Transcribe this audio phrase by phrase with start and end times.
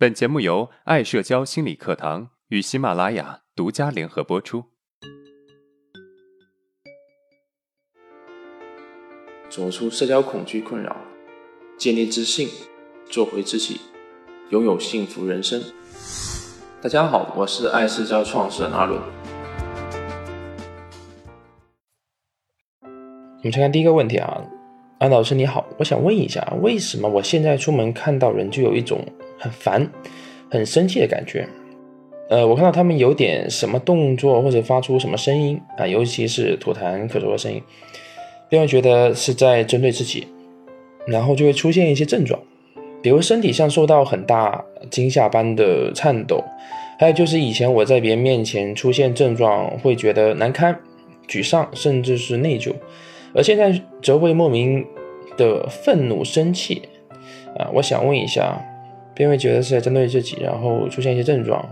[0.00, 4.62] 本节目由爱社交心理课堂与喜马拉雅独家联合播出。
[9.48, 10.96] 走出社交恐惧困扰，
[11.76, 12.48] 建立自信，
[13.10, 13.80] 做回自己，
[14.50, 15.60] 拥有幸福人生。
[16.80, 19.02] 大家好，我是爱社交创始人阿伦。
[22.82, 24.44] 我们先看第一个问题啊，
[25.00, 29.04] 安老师你好，我想问一下，为什么我现在出门看到人就有一种
[29.38, 29.90] 很烦、
[30.50, 31.48] 很生气的感觉？
[32.30, 37.62] 呃，我看到他们有点什么动作或者发出什么声音啊，尤其是吐痰、咳嗽的声音，
[38.50, 40.26] 便会觉得是在针对自己，
[41.06, 42.38] 然后就会出现一些症状，
[43.00, 46.44] 比如身体上受到很大惊吓般的颤抖，
[46.98, 50.78] 还有就是以前我在别人面前出现症状会觉得难堪、
[51.26, 52.74] 沮丧，甚至是内疚，
[53.34, 54.84] 而现在则会莫名
[55.38, 56.82] 的愤怒、生气
[57.56, 57.70] 啊。
[57.72, 58.62] 我想问一下。
[59.18, 61.68] 便会觉得是在针对自己，然后出现一些症状，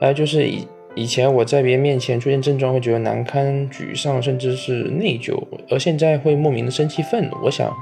[0.00, 7.36] 还有就是以以前我在别人面前出现症状会觉得难堪、沮丧，甚至是内疚，而现在会莫名的生气、愤怒。
[7.44, 7.72] 我想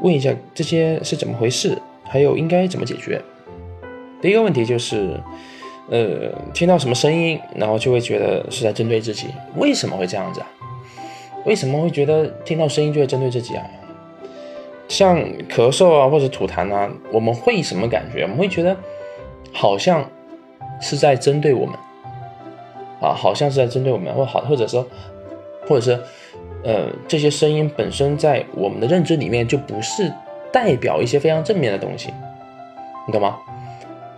[0.00, 3.20] 问一下这些是怎么回事，还有应该怎么解决？
[4.22, 5.20] 第一个问题就是，
[5.90, 10.46] 呃，听到什么声音，然后就会觉得是在针对自己，为什么会这样子啊？
[11.44, 13.64] 为什么会觉得听到声音就会针对自己啊？
[14.90, 15.16] 像
[15.48, 18.24] 咳嗽啊，或者吐痰啊，我们会什么感觉？
[18.24, 18.76] 我们会觉得
[19.52, 20.04] 好像
[20.80, 21.76] 是在针对我们
[23.00, 24.84] 啊，好像是在针对我们，或好，或者说，
[25.68, 25.98] 或者是
[26.64, 30.12] 呃，这些声音本身在我们的认知里面就不是
[30.52, 32.12] 代表一些非常正面的东西，
[33.06, 33.38] 你懂吗？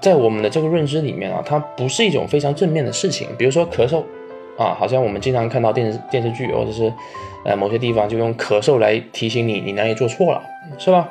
[0.01, 3.29] 在我们的这个认知里面啊，它不是一种非常正面的事情。
[3.37, 4.03] 比如说咳嗽
[4.57, 6.91] 啊，好像我们经常看到电视电视剧，或者是
[7.45, 10.43] 呃某些地方就用咳嗽来提醒你你哪里做错了。
[10.79, 11.09] 是吧？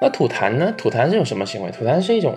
[0.00, 0.74] 那吐痰呢？
[0.76, 1.70] 吐痰是一种什么行为？
[1.70, 2.36] 吐痰是一种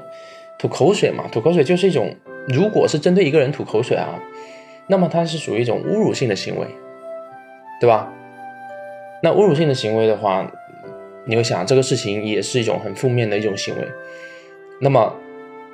[0.59, 1.25] 吐口水嘛？
[1.31, 2.15] 吐口水就是一种，
[2.47, 4.19] 如果是针对一个人吐口水啊，
[4.85, 6.67] 那么它是属于一种侮辱性的行为，
[7.81, 8.13] 对吧？
[9.23, 10.49] 那侮辱性的行为的话，
[11.25, 13.87] 你会想这个事情也是一种很负面的一种行为，
[14.79, 15.15] 那么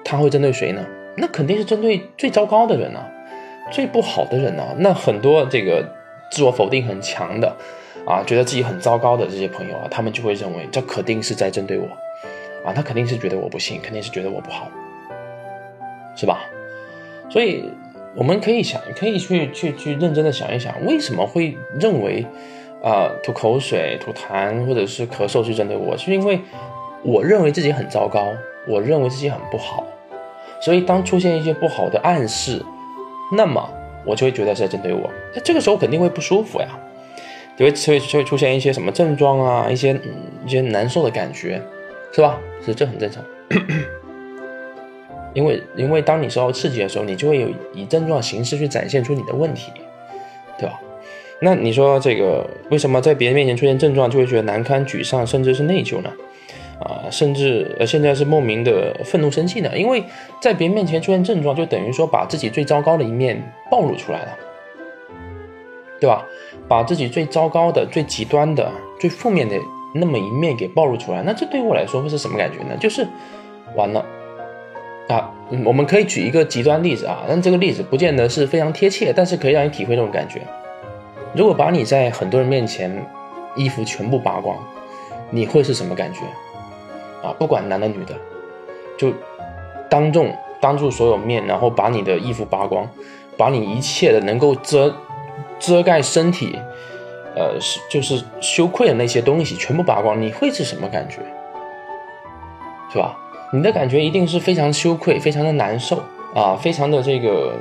[0.05, 0.85] 他会针对谁呢？
[1.17, 3.11] 那肯定是针对最糟糕的人啊，
[3.69, 4.73] 最不好的人啊。
[4.77, 5.85] 那很多这个
[6.31, 7.55] 自我否定很强的。
[8.03, 11.85] 啊，觉得自己很糟糕的这些朋友啊，他们就会认为这肯定是在针对我，
[12.65, 14.67] 啊，他肯定是觉得我不行，肯定是觉得我不好，
[16.15, 16.39] 是吧？
[17.29, 17.69] 所以
[18.15, 22.25] 我们可以想，可以去去去认真的想一想，为什么会认为
[22.81, 25.95] 啊吐口水、吐痰或者是咳嗽是针对我？
[25.95, 26.41] 是因为
[27.03, 28.33] 我认为自己很糟糕，
[28.67, 29.85] 我认为自己很不好，
[30.59, 32.65] 所以当出现一些不好的暗示，
[33.37, 33.69] 那么
[34.05, 36.67] 我就会觉得是在针对我，那这个时候肯定会不舒服呀。
[37.57, 39.95] 就会会会出现一些什么症状啊，一些
[40.45, 41.61] 一些难受的感觉，
[42.11, 42.39] 是吧？
[42.65, 43.23] 是这很正常，
[45.35, 49.71] 因为因为当你受到刺激的时候，你就会有以症状形式去展现出你的问题，
[50.57, 50.79] 对吧？
[51.41, 56.09] 那你说这个为什么在别人面前出现症状就会觉得难堪、沮丧，甚至是内疚呢？
[56.79, 59.77] 啊，甚至呃现在是莫名的愤怒、生气呢？
[59.77, 60.03] 因为
[60.41, 64.37] 在别人面前出现症状，就等于说把自己最糟糕的一面暴露出来了。
[65.99, 66.25] 对吧？
[66.67, 69.55] 把自己最糟糕的、最极端的、最负面的
[69.93, 72.75] 那么一面给暴露出来，那这对我来说会是什么感觉呢？
[72.79, 73.07] 就是
[73.75, 74.03] 完了
[75.07, 75.31] 啊！
[75.63, 80.41] 我们可以举一个极端例子啊，但这个例子不见得是非常贴切，但是可以让你体会这种感觉。
[81.35, 83.05] 如果把你在很多人面前
[83.55, 84.57] 衣服全部扒光，
[85.29, 86.21] 你会是什么感觉？
[87.21, 88.15] 啊，不管男的女的，
[88.97, 89.13] 就
[89.87, 92.89] 当众当住所有面，然后把你的衣服扒光，
[93.41, 94.93] 把你一切的能够遮。
[95.63, 96.57] 遮盖身体，
[97.35, 101.17] 呃，是就是羞愧的那些东西全部拔光，你会是什么感觉？
[102.91, 103.15] 是吧？
[103.53, 106.01] 你的感觉一定是非常羞愧，非常的难受
[106.33, 107.53] 啊，非常的这个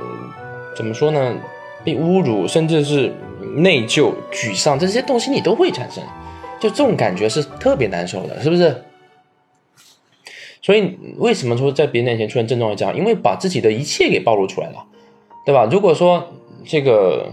[0.75, 1.35] 怎么说呢？
[1.83, 3.13] 被侮辱，甚至是
[3.55, 6.03] 内疚、沮丧，这些东西你都会产生，
[6.59, 8.83] 就这种感觉是特别难受的，是不是？
[10.63, 12.97] 所以为什么说在别人面前出现症状会这样？
[12.97, 14.85] 因为把自己的一切给暴露出来了，
[15.45, 15.67] 对吧？
[15.71, 16.27] 如果说
[16.65, 17.31] 这个。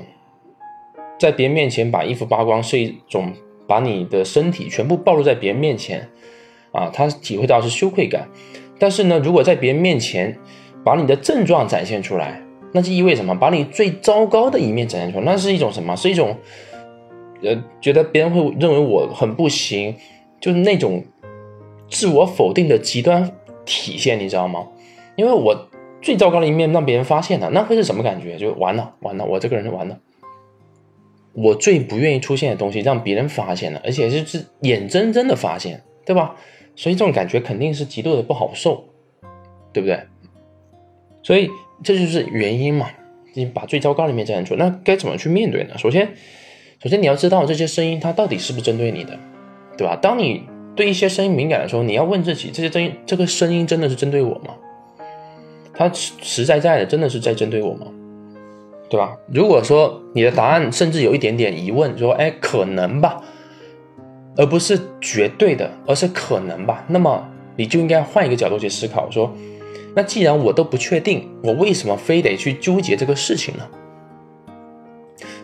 [1.20, 3.32] 在别人面前把衣服扒光是一种
[3.66, 6.08] 把你的身体全部暴露在别人面前，
[6.70, 8.28] 啊，他体会到是羞愧感。
[8.78, 10.38] 但是呢，如果在别人面前
[10.84, 12.40] 把你的症状展现出来，
[12.72, 13.34] 那就意味着什么？
[13.34, 15.96] 把你最糟糕的一面展现出来，那是一种什么？
[15.96, 16.36] 是一种，
[17.42, 19.96] 呃，觉得别人会认为我很不行，
[20.40, 21.04] 就是那种
[21.90, 23.28] 自我否定的极端
[23.64, 24.64] 体现，你知道吗？
[25.16, 25.68] 因为我
[26.00, 28.36] 最糟糕的一面让别人发现了，那会是什么感觉？
[28.36, 29.98] 就完了，完了，我这个人就完了。
[31.32, 36.36] 我最不愿意出现的东西让别人发现了，而且是是眼睁睁的发现，对吧？
[36.74, 38.84] 所以这种感觉肯定是极度的不好受，
[39.72, 39.82] 对。
[39.82, 40.00] 不对？
[41.22, 41.50] 所以
[41.82, 42.88] 这就是原因嘛。
[43.34, 45.78] 你把最糟糕的一面展现出，那该怎么去面对呢？
[45.78, 46.08] 首先，
[46.82, 49.16] 首先你要知道这些声音它到底是不是针对你的，
[49.76, 49.94] 对吧？
[49.94, 50.42] 当你
[50.74, 54.56] 对一些声音敏感的时候，你要问自己：这些声音，这个声音真的是针对我吗？
[55.78, 57.86] 他实实在在的真的是在针对我吗？
[58.90, 59.16] 对吧？
[59.32, 63.22] 如果说你的答案甚至有一点点疑问，说：“哎，可能吧。”
[64.36, 66.84] 而不是绝对的，而是可能吧。
[66.88, 69.32] 那么你就应该换一个角度去思考，说，
[69.94, 73.68] 那既然我都不确定，我为什么非得去纠结这个事情呢？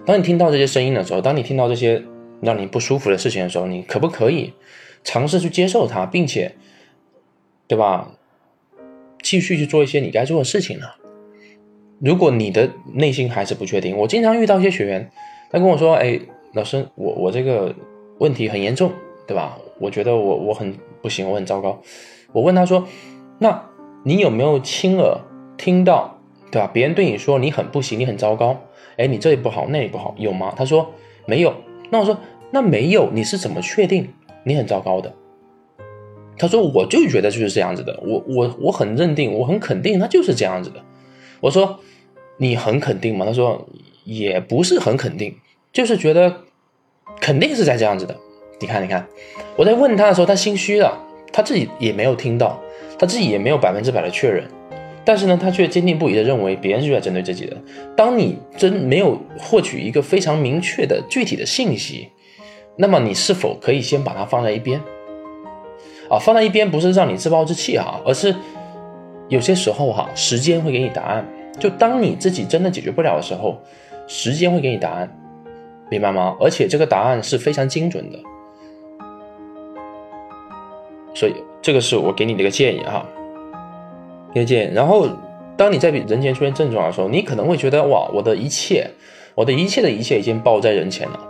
[0.04, 2.02] 当你听到这些声音的时候，当你听到这些
[2.40, 4.52] 让你不舒服的事情的时候，你可不可以
[5.04, 6.54] 尝试去接受它，并且，
[7.68, 8.10] 对吧？
[9.24, 10.86] 继续去做一些你该做的事情呢？
[11.98, 15.10] 如果你的内心还是不确定，我经常遇到一些学员，
[15.50, 16.20] 他跟我说：“哎，
[16.52, 17.74] 老师，我我这个。”
[18.18, 18.92] 问题很严重，
[19.26, 19.58] 对吧？
[19.80, 20.72] 我觉得我我很
[21.02, 21.82] 不行，我很糟糕。
[22.30, 22.86] 我问他说
[23.40, 23.60] ：“那
[24.04, 25.18] 你有没有亲耳
[25.58, 26.16] 听到，
[26.48, 26.70] 对吧？
[26.72, 28.56] 别人对你说你很不行，你很糟糕，
[28.96, 30.88] 哎，你这里不好，那里不好，有吗？”他说
[31.26, 31.52] 没有。
[31.90, 32.16] 那我说
[32.52, 34.08] 那没有，你是怎么确定
[34.44, 35.12] 你很糟糕的？
[36.36, 40.82] 他说我就觉得就是这样子的，我我我很认定，我很肯定，他就是这样子的。
[41.40, 41.80] 我说
[42.36, 43.24] 你很肯定吗？
[43.26, 43.68] 他说
[44.04, 45.36] 也不是很肯定，
[45.72, 46.40] 就是觉得。
[47.20, 48.16] 肯定是在这样子的，
[48.60, 49.06] 你看，你看，
[49.56, 50.98] 我在问他的时候，他心虚了，
[51.32, 52.60] 他自己也没有听到，
[52.98, 54.44] 他自己也没有百分之百的确认，
[55.04, 57.56] 但是呢，他却坚定不移的认为别人就在针对自己的。
[57.94, 62.08] 当你真没有获取一个非常明确的具体的信息，
[62.76, 64.80] 那么你是否可以先把它放在一边？
[66.08, 68.34] 啊，放在一边不是让你自暴自弃哈，而是
[69.28, 71.26] 有些时候哈，时间会给你答案。
[71.58, 73.58] 就当你自己真的解决不了的时候，
[74.06, 75.08] 时间会给你答案。
[75.90, 76.34] 明白吗？
[76.40, 78.18] 而且这个答案是非常精准的，
[81.14, 83.06] 所以这个是我给你的一个建议哈，
[84.32, 84.74] 一个建议。
[84.74, 85.06] 然后，
[85.56, 88.90] 当你在人前出现症状的时候，你可能会觉得哇，我的一切，
[89.34, 91.20] 我的一切的一切已经暴露在人前了，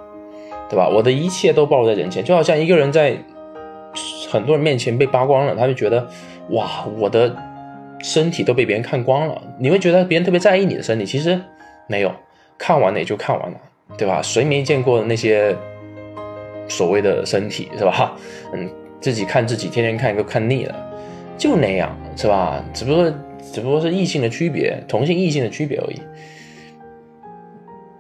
[0.71, 0.89] 对吧？
[0.89, 3.19] 我的一切都暴露在人前，就好像一个人在
[4.35, 6.09] 很多人面前被扒光了，他就觉得
[6.51, 7.35] 哇，我的
[8.03, 9.41] 身体都被别人看光了。
[9.61, 11.41] 你会觉得别人特别在意你的身体，其实
[11.87, 12.13] 没有，
[12.59, 13.57] 看完了也就看完了。
[13.97, 14.21] 对吧？
[14.21, 15.55] 谁没见过那些
[16.69, 18.17] 所谓的身体，是吧？
[18.53, 18.69] 嗯，
[19.01, 20.75] 自己看自己，天天看都看腻了，
[21.39, 22.65] 就那样，是吧？
[22.73, 23.13] 只不过
[23.53, 26.01] 只不过是异性的区别，同性异性的区别而已。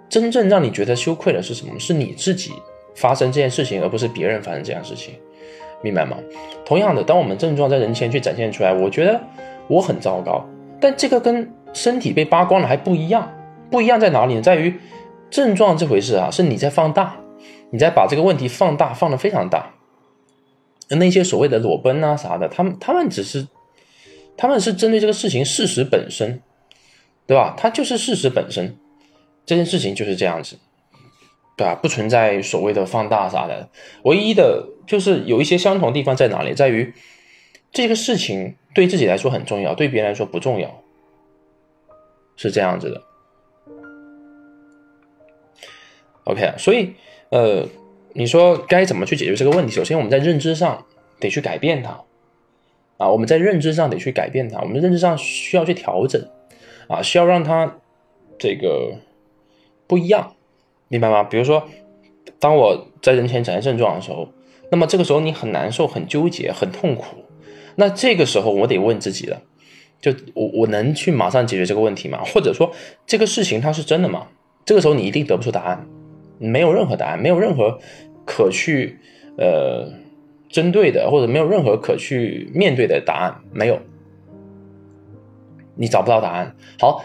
[0.08, 1.78] 真正让你觉得羞愧的是什么？
[1.78, 2.50] 是你自己
[2.96, 5.14] 发生这件事情，而不是别人发生这样事情，
[5.84, 6.16] 明白吗？
[6.66, 9.20] 同样的，当我们症状在人前去展现出来，我觉得
[9.68, 10.44] 我很糟糕，
[10.80, 13.32] 但这个跟身体被扒光了还不一样，
[13.70, 14.42] 不一样在哪里呢？
[14.42, 14.74] 在于。
[15.30, 17.16] 症状这回事啊，是你在放大，
[17.70, 19.74] 你在把这个问题放大，放的非常大。
[20.90, 23.48] 那些所谓的裸奔啊啥的，他们他们只是，
[24.36, 26.40] 他们是针对这个事情事实本身，
[27.26, 27.54] 对吧？
[27.56, 28.76] 它就是事实本身，
[29.44, 30.56] 这件事情就是这样子，
[31.56, 31.74] 对吧？
[31.74, 33.68] 不存在所谓的放大啥的，
[34.02, 36.92] 唯一的就是有一些相同地方在哪里，在于
[37.72, 40.82] 这个事情对自己来说很重要，对别人来说不重要，
[42.36, 43.02] 是这样子的。
[46.24, 46.94] OK，所以，
[47.28, 47.68] 呃，
[48.14, 49.72] 你说该怎么去解决这个问题？
[49.72, 50.86] 首先，我们在认知上
[51.20, 52.02] 得去改变它，
[52.96, 56.26] 啊，我们在认知上得去改变它，我们认知上需要去调整，
[56.88, 57.78] 啊，需要让它
[58.38, 58.96] 这个
[59.86, 60.33] 不一样，
[60.94, 61.24] 明白吗？
[61.24, 61.64] 比如说，
[62.38, 64.28] 当我在人前展现症状的时候，
[64.70, 67.16] 那么这个时候你很难受、很纠结、很痛苦，
[67.74, 69.42] 那这个时候我得问自己了，
[70.00, 72.20] 就我我能去马上解决这个问题吗？
[72.32, 72.70] 或者说
[73.04, 74.28] 这个事情它是真的吗？
[74.64, 75.84] 这个时候你一定得不出答案。
[76.38, 77.78] 没有任何答案，没有任何
[78.24, 78.98] 可去
[79.36, 79.88] 呃
[80.48, 83.80] 针对的，或者没有任何可去面对的答案，没有，
[85.74, 86.54] 你找不到答案。
[86.78, 87.04] 好，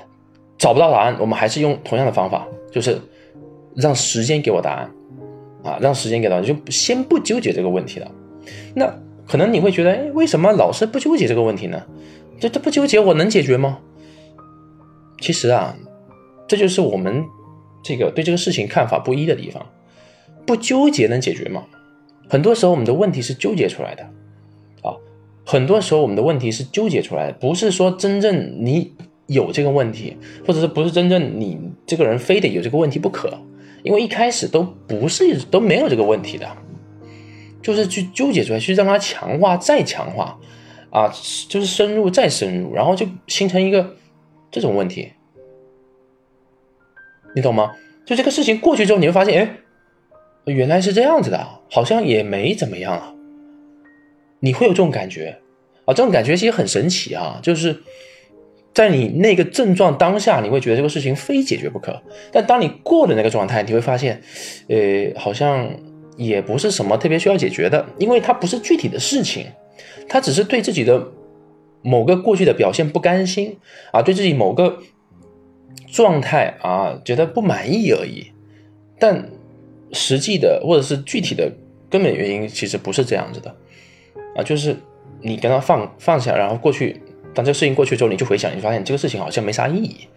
[0.57, 2.99] 找不到答案，我们还是用同样的方法，就是
[3.75, 4.91] 让时间给我答案
[5.63, 8.11] 啊，让时间给答案，就先不纠结这个问题了。
[8.75, 8.93] 那
[9.27, 11.83] 可能你会觉得，哎，为什么老是不纠结这个问题呢？
[12.39, 13.79] 这这不纠结，我能解决吗？
[15.21, 15.75] 其实啊，
[16.47, 17.25] 这就是我们。
[17.81, 19.65] 这个对这个事情看法不一的地方，
[20.45, 21.63] 不纠结能解决吗？
[22.27, 24.03] 很多时候我们的问题是纠结出来的，
[24.81, 24.91] 啊，
[25.45, 28.93] 很多时候我们的问题是纠结出来的，不是说真正你
[29.27, 33.39] 有这个问题，或者是不是真正你这个人非得有这个问题不可，
[33.83, 36.47] 因为一开始都不是都没有这个问题的，
[37.61, 40.39] 就是去纠结出来，去让它强化再强化，
[40.89, 41.11] 啊，
[41.47, 43.95] 就是深入再深入，然后就形成一个
[44.51, 45.13] 这种问题。
[47.35, 47.73] 你懂吗？
[48.05, 49.39] 就这个事情过去之后，你会发现，
[50.45, 53.13] 哎，原来是这样子的，好像也没怎么样啊。
[54.39, 55.39] 你会有这种感觉
[55.85, 57.83] 啊，这种感觉其实很神奇啊，就是
[58.79, 64.21] 在你那个症状当下，你会觉得这个事情非解决不可，但当你过了那个状态，你会发现，
[64.69, 65.69] 呃，好像
[66.15, 69.47] 也不是什么特别需要解决的，因为它不是具体的事情，
[70.07, 71.05] 它只是对自己的
[71.81, 73.57] 某个过去的表现不甘心
[73.91, 74.79] 啊，对自己某个
[75.91, 78.31] 状态啊觉得不满意而已，
[78.97, 79.29] 但
[79.91, 81.51] 实际的或者是具体的
[81.89, 83.53] 根本原因其实不是这样子的。
[84.37, 84.73] 啊，就是
[85.19, 87.01] 你跟他放放下，然后过去，
[87.33, 90.07] 当这个事情过去之后，你就回想，你发现这个事情好像没啥意义。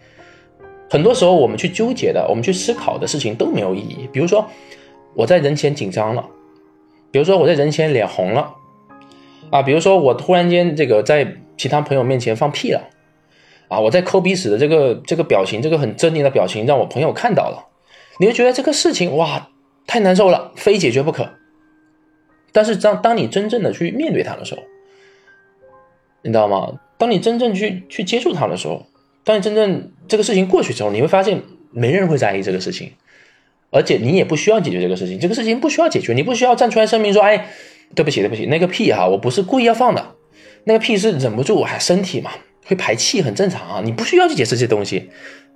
[0.89, 4.07] 很多时候我们去纠结的，我们去思考的事情都没有意义。
[4.11, 4.47] 比如说
[5.15, 6.27] 我在人前紧张了，
[7.11, 8.53] 比如说我在人前脸红了，
[9.49, 12.89] 啊，比如说我突然间这个在其他朋友面前放屁了，
[13.69, 17.67] 啊，我在抠鼻屎的这个这个表情，这个很狰狞的表情让我朋友看到了，
[18.19, 19.49] 你会觉得这个事情哇
[19.87, 21.29] 太难受了，非解决不可。
[22.51, 24.61] 但是当当你真正的去面对它的时候，
[26.21, 26.79] 你知道吗？
[27.03, 28.85] 当你真正去去接触它的时候，
[29.25, 32.91] 当你真正这个事情过去之后，你会发现没人会在意这个事情，
[33.71, 37.49] 而且你也不需要解决这个事情，这个事情不需要解决，你不需要站出来声明说，哎，
[37.93, 40.15] 对不起，对不起，那个屁哈，我不是故意要放的，
[40.63, 42.31] 那个屁是忍不住，还身体嘛，
[42.65, 45.09] 会排气，很正常啊，你不需要去解释这些东西，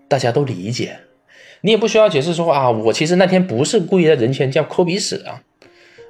[0.10, 0.98] 大家都理解，
[1.62, 5.42] 你也不需要解释说啊，我其实那天不是故意在人前这样抠鼻屎啊，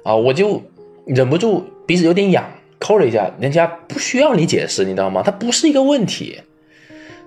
[0.02, 0.64] 啊，我就。
[1.06, 5.22] 忍不住鼻子有点痒，抠了一下，人家不需要你解释，你知道吗？
[5.24, 6.40] 它不是一个问题。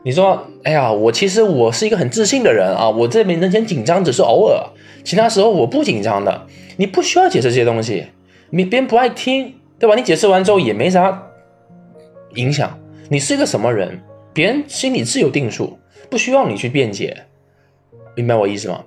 [0.04, 4.66] 你说，哎呀，我其实我是一个很自信的人啊，我这边人前紧张只是偶尔，
[5.04, 6.48] 其他时候我不紧张的。
[6.78, 8.08] 你不需要解释这些东西，
[8.50, 9.96] 你别人不爱听，对吧？
[9.96, 11.28] 你解释完之后也没啥
[12.36, 12.80] 影响。
[13.10, 14.02] 你是一个什么人，
[14.34, 15.78] 别人心里自有定数，
[16.10, 17.26] 不需要你去辩解，
[18.16, 18.84] 明白我意思吗？